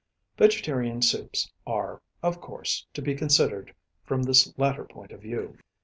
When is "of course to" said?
2.23-3.03